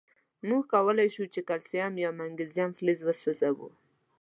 [0.47, 3.69] مونږ کولای شو چې کلسیم یا مګنیزیم فلز وسوځوو.